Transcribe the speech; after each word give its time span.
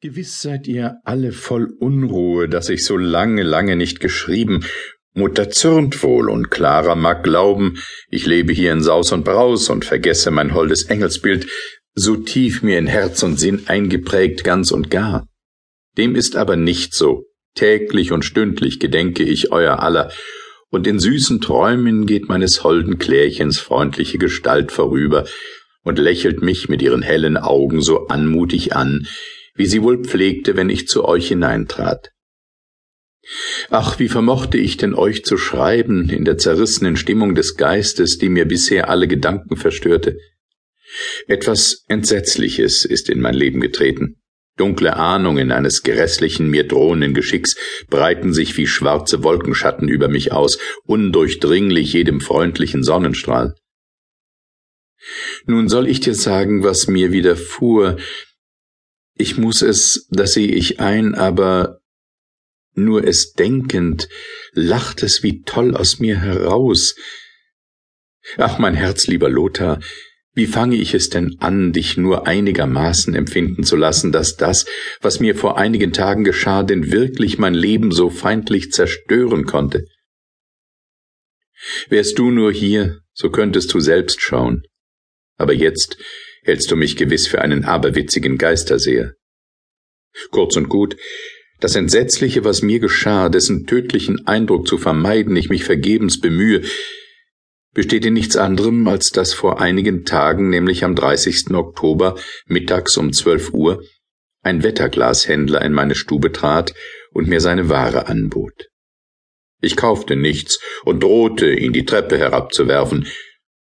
Gewiss 0.00 0.40
seid 0.42 0.68
ihr 0.68 0.98
alle 1.02 1.32
voll 1.32 1.74
Unruhe, 1.80 2.48
dass 2.48 2.68
ich 2.68 2.84
so 2.84 2.96
lange, 2.96 3.42
lange 3.42 3.74
nicht 3.74 3.98
geschrieben. 3.98 4.64
Mutter 5.12 5.50
zürnt 5.50 6.04
wohl 6.04 6.30
und 6.30 6.52
Clara 6.52 6.94
mag 6.94 7.24
glauben, 7.24 7.82
ich 8.08 8.24
lebe 8.24 8.52
hier 8.52 8.70
in 8.70 8.80
Saus 8.80 9.10
und 9.10 9.24
Braus 9.24 9.68
und 9.70 9.84
vergesse 9.84 10.30
mein 10.30 10.54
holdes 10.54 10.84
Engelsbild, 10.84 11.48
so 11.96 12.14
tief 12.14 12.62
mir 12.62 12.78
in 12.78 12.86
Herz 12.86 13.24
und 13.24 13.40
Sinn 13.40 13.64
eingeprägt 13.66 14.44
ganz 14.44 14.70
und 14.70 14.88
gar. 14.88 15.26
Dem 15.96 16.14
ist 16.14 16.36
aber 16.36 16.54
nicht 16.54 16.94
so. 16.94 17.24
Täglich 17.56 18.12
und 18.12 18.24
stündlich 18.24 18.78
gedenke 18.78 19.24
ich 19.24 19.50
euer 19.50 19.80
aller, 19.80 20.12
und 20.70 20.86
in 20.86 21.00
süßen 21.00 21.40
Träumen 21.40 22.06
geht 22.06 22.28
meines 22.28 22.62
holden 22.62 22.98
Klärchens 22.98 23.58
freundliche 23.58 24.18
Gestalt 24.18 24.70
vorüber 24.70 25.26
und 25.82 25.98
lächelt 25.98 26.40
mich 26.40 26.68
mit 26.68 26.82
ihren 26.82 27.02
hellen 27.02 27.36
Augen 27.36 27.80
so 27.80 28.06
anmutig 28.06 28.76
an, 28.76 29.08
wie 29.58 29.66
sie 29.66 29.82
wohl 29.82 30.02
pflegte, 30.02 30.56
wenn 30.56 30.70
ich 30.70 30.88
zu 30.88 31.04
euch 31.04 31.28
hineintrat. 31.28 32.12
Ach, 33.68 33.98
wie 33.98 34.08
vermochte 34.08 34.56
ich 34.56 34.78
denn 34.78 34.94
euch 34.94 35.24
zu 35.24 35.36
schreiben 35.36 36.08
in 36.08 36.24
der 36.24 36.38
zerrissenen 36.38 36.96
Stimmung 36.96 37.34
des 37.34 37.56
Geistes, 37.56 38.16
die 38.16 38.30
mir 38.30 38.46
bisher 38.46 38.88
alle 38.88 39.06
Gedanken 39.06 39.56
verstörte? 39.56 40.16
Etwas 41.26 41.84
Entsetzliches 41.88 42.84
ist 42.84 43.10
in 43.10 43.20
mein 43.20 43.34
Leben 43.34 43.60
getreten. 43.60 44.22
Dunkle 44.56 44.96
Ahnungen 44.96 45.52
eines 45.52 45.82
grässlichen, 45.82 46.48
mir 46.48 46.66
drohenden 46.66 47.14
Geschicks 47.14 47.56
breiten 47.88 48.32
sich 48.32 48.56
wie 48.56 48.66
schwarze 48.66 49.22
Wolkenschatten 49.22 49.88
über 49.88 50.08
mich 50.08 50.32
aus, 50.32 50.58
undurchdringlich 50.84 51.92
jedem 51.92 52.20
freundlichen 52.20 52.82
Sonnenstrahl. 52.82 53.54
Nun 55.46 55.68
soll 55.68 55.88
ich 55.88 56.00
dir 56.00 56.14
sagen, 56.14 56.64
was 56.64 56.88
mir 56.88 57.12
widerfuhr, 57.12 57.98
ich 59.18 59.36
muss 59.36 59.62
es, 59.62 60.06
das 60.10 60.32
sehe 60.32 60.48
ich 60.48 60.80
ein, 60.80 61.14
aber 61.14 61.80
nur 62.74 63.04
es 63.04 63.32
denkend, 63.32 64.08
lacht 64.52 65.02
es 65.02 65.22
wie 65.22 65.42
toll 65.42 65.76
aus 65.76 65.98
mir 65.98 66.20
heraus. 66.20 66.94
Ach, 68.36 68.58
mein 68.58 68.74
Herz, 68.74 69.06
lieber 69.06 69.28
Lothar, 69.28 69.80
wie 70.34 70.46
fange 70.46 70.76
ich 70.76 70.94
es 70.94 71.10
denn 71.10 71.36
an, 71.40 71.72
dich 71.72 71.96
nur 71.96 72.28
einigermaßen 72.28 73.14
empfinden 73.14 73.64
zu 73.64 73.74
lassen, 73.74 74.12
dass 74.12 74.36
das, 74.36 74.66
was 75.00 75.18
mir 75.18 75.34
vor 75.34 75.58
einigen 75.58 75.92
Tagen 75.92 76.22
geschah, 76.22 76.62
denn 76.62 76.92
wirklich 76.92 77.38
mein 77.38 77.54
Leben 77.54 77.90
so 77.90 78.10
feindlich 78.10 78.70
zerstören 78.70 79.46
konnte? 79.46 79.86
Wärst 81.88 82.18
du 82.18 82.30
nur 82.30 82.52
hier, 82.52 83.00
so 83.12 83.30
könntest 83.30 83.74
du 83.74 83.80
selbst 83.80 84.22
schauen. 84.22 84.62
Aber 85.36 85.52
jetzt 85.52 85.98
hältst 86.42 86.70
du 86.70 86.76
mich 86.76 86.96
gewiss 86.96 87.26
für 87.26 87.40
einen 87.40 87.64
aberwitzigen 87.64 88.38
Geisterseher. 88.38 89.14
Kurz 90.30 90.56
und 90.56 90.68
gut, 90.68 90.96
das 91.60 91.74
Entsetzliche, 91.74 92.44
was 92.44 92.62
mir 92.62 92.78
geschah, 92.78 93.28
dessen 93.28 93.66
tödlichen 93.66 94.26
Eindruck 94.26 94.68
zu 94.68 94.78
vermeiden 94.78 95.34
ich 95.36 95.48
mich 95.48 95.64
vergebens 95.64 96.20
bemühe, 96.20 96.62
besteht 97.74 98.04
in 98.04 98.14
nichts 98.14 98.36
anderem, 98.36 98.86
als 98.86 99.10
dass 99.10 99.34
vor 99.34 99.60
einigen 99.60 100.04
Tagen, 100.04 100.50
nämlich 100.50 100.84
am 100.84 100.94
30. 100.94 101.50
Oktober, 101.54 102.16
mittags 102.46 102.96
um 102.96 103.12
12 103.12 103.52
Uhr, 103.52 103.82
ein 104.42 104.62
Wetterglashändler 104.62 105.62
in 105.62 105.72
meine 105.72 105.94
Stube 105.94 106.32
trat 106.32 106.74
und 107.12 107.28
mir 107.28 107.40
seine 107.40 107.68
Ware 107.68 108.06
anbot. 108.06 108.68
Ich 109.60 109.76
kaufte 109.76 110.14
nichts 110.14 110.60
und 110.84 111.02
drohte, 111.02 111.52
ihn 111.52 111.72
die 111.72 111.84
Treppe 111.84 112.16
herabzuwerfen, 112.16 113.08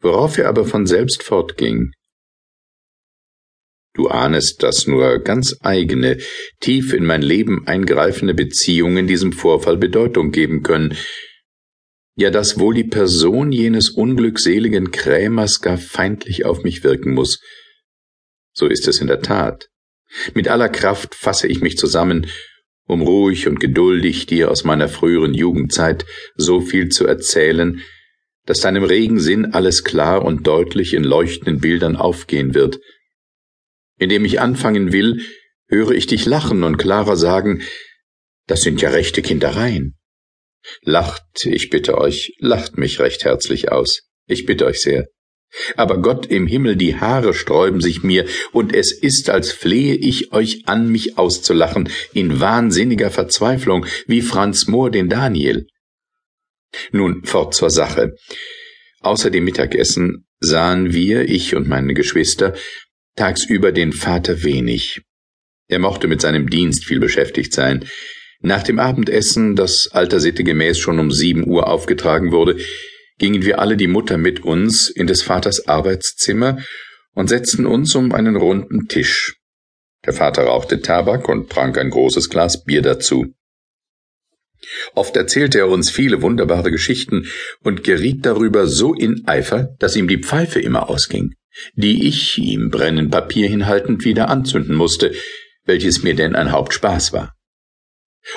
worauf 0.00 0.38
er 0.38 0.48
aber 0.48 0.64
von 0.64 0.86
selbst 0.86 1.22
fortging, 1.22 1.92
Du 3.94 4.08
ahnest, 4.08 4.62
dass 4.62 4.86
nur 4.86 5.18
ganz 5.18 5.56
eigene, 5.60 6.18
tief 6.60 6.92
in 6.92 7.04
mein 7.04 7.22
Leben 7.22 7.66
eingreifende 7.66 8.34
Beziehungen 8.34 9.06
diesem 9.06 9.32
Vorfall 9.32 9.76
Bedeutung 9.76 10.30
geben 10.30 10.62
können, 10.62 10.96
ja 12.16 12.30
dass 12.30 12.58
wohl 12.58 12.74
die 12.74 12.84
Person 12.84 13.50
jenes 13.50 13.90
unglückseligen 13.90 14.92
Krämers 14.92 15.60
gar 15.60 15.78
feindlich 15.78 16.44
auf 16.44 16.62
mich 16.62 16.84
wirken 16.84 17.14
muss. 17.14 17.40
So 18.52 18.66
ist 18.66 18.86
es 18.86 19.00
in 19.00 19.08
der 19.08 19.22
Tat. 19.22 19.68
Mit 20.34 20.48
aller 20.48 20.68
Kraft 20.68 21.14
fasse 21.14 21.48
ich 21.48 21.60
mich 21.60 21.76
zusammen, 21.76 22.26
um 22.86 23.02
ruhig 23.02 23.48
und 23.48 23.60
geduldig 23.60 24.26
dir 24.26 24.50
aus 24.50 24.64
meiner 24.64 24.88
früheren 24.88 25.34
Jugendzeit 25.34 26.04
so 26.36 26.60
viel 26.60 26.88
zu 26.88 27.06
erzählen, 27.06 27.80
dass 28.46 28.60
deinem 28.60 28.84
regen 28.84 29.20
Sinn 29.20 29.46
alles 29.52 29.84
klar 29.84 30.24
und 30.24 30.46
deutlich 30.46 30.94
in 30.94 31.04
leuchtenden 31.04 31.60
Bildern 31.60 31.96
aufgehen 31.96 32.54
wird, 32.54 32.80
indem 34.00 34.24
ich 34.24 34.40
anfangen 34.40 34.92
will, 34.92 35.22
höre 35.68 35.92
ich 35.92 36.08
dich 36.08 36.26
lachen 36.26 36.64
und 36.64 36.78
Clara 36.78 37.14
sagen, 37.14 37.62
das 38.46 38.62
sind 38.62 38.82
ja 38.82 38.90
rechte 38.90 39.22
Kindereien. 39.22 39.94
Lacht, 40.82 41.44
ich 41.44 41.70
bitte 41.70 41.96
euch, 41.96 42.34
lacht 42.38 42.76
mich 42.76 42.98
recht 42.98 43.24
herzlich 43.24 43.70
aus. 43.70 44.02
Ich 44.26 44.46
bitte 44.46 44.66
euch 44.66 44.82
sehr. 44.82 45.06
Aber 45.76 46.00
Gott 46.00 46.26
im 46.26 46.46
Himmel, 46.46 46.76
die 46.76 46.96
Haare 46.96 47.34
sträuben 47.34 47.80
sich 47.80 48.02
mir, 48.02 48.26
und 48.52 48.74
es 48.74 48.92
ist, 48.92 49.30
als 49.30 49.52
flehe 49.52 49.94
ich 49.94 50.32
euch 50.32 50.62
an, 50.66 50.88
mich 50.90 51.18
auszulachen, 51.18 51.88
in 52.12 52.40
wahnsinniger 52.40 53.10
Verzweiflung, 53.10 53.86
wie 54.06 54.22
Franz 54.22 54.66
Mohr 54.66 54.90
den 54.90 55.08
Daniel. 55.08 55.66
Nun 56.92 57.24
fort 57.24 57.54
zur 57.54 57.70
Sache. 57.70 58.14
Außer 59.00 59.30
dem 59.30 59.44
Mittagessen 59.44 60.26
sahen 60.38 60.92
wir, 60.92 61.28
ich 61.28 61.54
und 61.56 61.68
meine 61.68 61.94
Geschwister, 61.94 62.54
tagsüber 63.16 63.72
den 63.72 63.92
Vater 63.92 64.42
wenig. 64.42 65.02
Er 65.68 65.78
mochte 65.78 66.08
mit 66.08 66.20
seinem 66.20 66.50
Dienst 66.50 66.84
viel 66.84 66.98
beschäftigt 66.98 67.52
sein. 67.52 67.88
Nach 68.40 68.62
dem 68.62 68.78
Abendessen, 68.78 69.54
das 69.54 69.88
alter 69.92 70.18
Sitte 70.18 70.42
gemäß 70.42 70.78
schon 70.78 70.98
um 70.98 71.12
sieben 71.12 71.46
Uhr 71.46 71.68
aufgetragen 71.68 72.32
wurde, 72.32 72.58
gingen 73.18 73.44
wir 73.44 73.60
alle 73.60 73.76
die 73.76 73.86
Mutter 73.86 74.18
mit 74.18 74.40
uns 74.40 74.88
in 74.88 75.06
des 75.06 75.22
Vaters 75.22 75.68
Arbeitszimmer 75.68 76.58
und 77.14 77.28
setzten 77.28 77.66
uns 77.66 77.94
um 77.94 78.12
einen 78.12 78.36
runden 78.36 78.88
Tisch. 78.88 79.36
Der 80.06 80.14
Vater 80.14 80.44
rauchte 80.44 80.80
Tabak 80.80 81.28
und 81.28 81.50
trank 81.50 81.76
ein 81.78 81.90
großes 81.90 82.30
Glas 82.30 82.64
Bier 82.64 82.80
dazu. 82.80 83.26
Oft 84.94 85.16
erzählte 85.16 85.58
er 85.58 85.68
uns 85.68 85.90
viele 85.90 86.22
wunderbare 86.22 86.70
Geschichten 86.70 87.26
und 87.62 87.84
geriet 87.84 88.24
darüber 88.24 88.66
so 88.66 88.94
in 88.94 89.26
Eifer, 89.26 89.74
dass 89.78 89.96
ihm 89.96 90.08
die 90.08 90.18
Pfeife 90.18 90.60
immer 90.60 90.88
ausging 90.88 91.34
die 91.74 92.06
ich, 92.06 92.38
ihm 92.38 92.70
brennend 92.70 93.10
Papier 93.10 93.48
hinhaltend, 93.48 94.04
wieder 94.04 94.28
anzünden 94.28 94.74
musste, 94.74 95.12
welches 95.64 96.02
mir 96.02 96.14
denn 96.14 96.34
ein 96.34 96.52
Hauptspaß 96.52 97.12
war. 97.12 97.34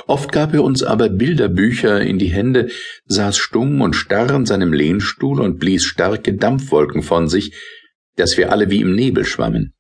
Oft 0.08 0.32
gab 0.32 0.54
er 0.54 0.64
uns 0.64 0.82
aber 0.82 1.10
Bilderbücher 1.10 2.02
in 2.02 2.18
die 2.18 2.32
Hände, 2.32 2.70
saß 3.06 3.38
stumm 3.38 3.82
und 3.82 3.96
starr 3.96 4.34
in 4.34 4.46
seinem 4.46 4.74
Lehnstuhl 4.74 5.42
und 5.42 5.60
blies 5.60 5.84
starke 5.84 6.34
Dampfwolken 6.34 7.04
von 7.04 7.28
sich, 7.28 7.54
dass 8.16 8.38
wir 8.38 8.52
alle 8.52 8.70
wie 8.70 8.82
im 8.82 8.96
Nebel 8.96 9.26
schwammen. 9.26 9.74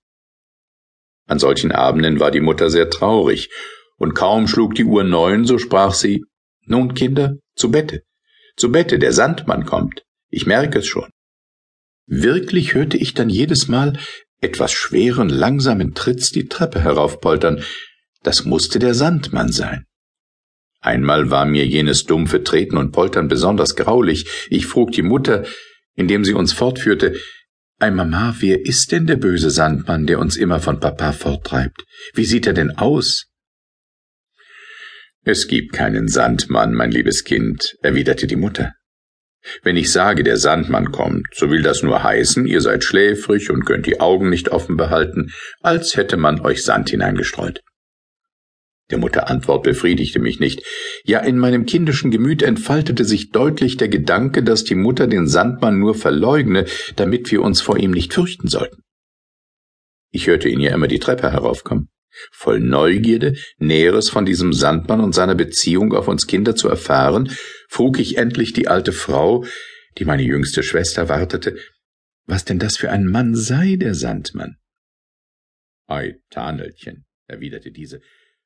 An 1.26 1.40
solchen 1.40 1.72
Abenden 1.72 2.20
war 2.20 2.32
die 2.32 2.42
Mutter 2.42 2.70
sehr 2.70 2.90
traurig, 2.90 3.50
und 3.98 4.14
kaum 4.14 4.48
schlug 4.48 4.76
die 4.76 4.84
Uhr 4.84 5.04
neun, 5.04 5.46
so 5.46 5.58
sprach 5.58 5.94
sie 5.94 6.26
Nun, 6.66 6.94
Kinder, 6.94 7.38
zu 7.56 7.72
Bette, 7.72 8.04
zu 8.58 8.72
Bette, 8.72 9.00
der 9.00 9.14
Sandmann 9.14 9.66
kommt, 9.66 10.04
ich 10.30 10.46
merke 10.46 10.80
es 10.80 10.88
schon. 10.88 11.10
Wirklich 12.06 12.74
hörte 12.74 12.98
ich 12.98 13.14
dann 13.14 13.30
jedes 13.30 13.68
Mal 13.68 13.98
etwas 14.42 14.72
schweren, 14.74 15.30
langsamen 15.30 15.94
Tritts 15.94 16.32
die 16.32 16.48
Treppe 16.48 16.82
heraufpoltern. 16.82 17.64
Das 18.24 18.46
musste 18.46 18.80
der 18.80 18.94
Sandmann 18.94 19.52
sein. 19.52 19.86
Einmal 20.82 21.32
war 21.32 21.46
mir 21.46 21.66
jenes 21.66 22.04
dumpfe 22.04 22.44
Treten 22.44 22.76
und 22.76 22.92
Poltern 22.92 23.30
besonders 23.30 23.76
graulich. 23.78 24.48
Ich 24.50 24.66
frug 24.66 24.92
die 24.92 25.02
Mutter, 25.02 25.46
indem 25.96 26.26
sie 26.26 26.34
uns 26.34 26.52
fortführte, 26.52 27.16
Ei 27.80 27.90
Mama, 27.90 28.36
wer 28.40 28.66
ist 28.66 28.92
denn 28.92 29.08
der 29.08 29.16
böse 29.16 29.50
Sandmann, 29.50 30.06
der 30.06 30.20
uns 30.20 30.36
immer 30.36 30.60
von 30.60 30.80
Papa 30.80 31.12
forttreibt? 31.12 31.84
Wie 32.14 32.26
sieht 32.26 32.48
er 32.48 32.54
denn 32.54 32.72
aus? 32.72 33.28
Es 35.26 35.48
gibt 35.48 35.74
keinen 35.74 36.10
Sandmann, 36.10 36.74
mein 36.74 36.92
liebes 36.92 37.24
Kind, 37.24 37.76
erwiderte 37.82 38.28
die 38.28 38.36
Mutter. 38.36 38.74
Wenn 39.62 39.78
ich 39.78 39.92
sage, 39.92 40.24
der 40.24 40.38
Sandmann 40.38 40.92
kommt, 40.92 41.28
so 41.34 41.50
will 41.50 41.62
das 41.62 41.84
nur 41.84 42.04
heißen, 42.04 42.46
ihr 42.46 42.62
seid 42.62 42.84
schläfrig 42.84 43.50
und 43.50 43.66
könnt 43.66 43.86
die 43.86 44.00
Augen 44.00 44.30
nicht 44.30 44.50
offen 44.50 44.78
behalten, 44.78 45.32
als 45.62 45.96
hätte 45.96 46.18
man 46.18 46.40
euch 46.42 46.64
Sand 46.64 46.90
hineingestreut. 46.90 47.62
Der 48.92 48.98
Mutter 48.98 49.30
Antwort 49.30 49.64
befriedigte 49.64 50.20
mich 50.20 50.40
nicht. 50.40 50.62
Ja, 51.04 51.20
in 51.20 51.40
meinem 51.40 51.66
kindischen 51.66 52.12
Gemüt 52.12 52.44
entfaltete 52.44 53.06
sich 53.06 53.32
deutlich 53.32 53.78
der 53.78 53.88
Gedanke, 53.88 54.44
dass 54.44 54.64
die 54.64 54.76
Mutter 54.76 55.08
den 55.08 55.28
Sandmann 55.28 55.80
nur 55.80 55.96
verleugne, 55.96 56.66
damit 56.96 57.32
wir 57.32 57.42
uns 57.42 57.62
vor 57.62 57.78
ihm 57.78 57.92
nicht 57.92 58.14
fürchten 58.14 58.48
sollten. 58.48 58.84
Ich 60.12 60.28
hörte 60.28 60.50
ihn 60.50 60.60
ja 60.60 60.74
immer 60.74 60.88
die 60.88 61.00
Treppe 61.00 61.32
heraufkommen. 61.32 61.90
Voll 62.32 62.60
Neugierde, 62.60 63.36
Näheres 63.58 64.10
von 64.10 64.26
diesem 64.26 64.54
Sandmann 64.54 65.02
und 65.02 65.14
seiner 65.14 65.36
Beziehung 65.36 65.94
auf 65.94 66.08
uns 66.08 66.28
Kinder 66.28 66.56
zu 66.56 66.70
erfahren, 66.70 67.32
frug 67.68 68.00
ich 68.00 68.18
endlich 68.18 68.54
die 68.54 68.68
alte 68.68 68.92
Frau, 68.92 69.46
die 69.98 70.06
meine 70.06 70.24
jüngste 70.24 70.64
Schwester 70.64 71.10
wartete, 71.10 71.58
was 72.26 72.46
denn 72.46 72.60
das 72.60 72.78
für 72.78 72.92
ein 72.92 73.06
Mann 73.06 73.36
sei, 73.36 73.76
der 73.76 73.96
Sandmann. 73.96 74.58
Ei, 75.88 76.16
Tanelchen, 76.30 77.06
erwiderte 77.28 77.72
diese, 77.72 78.00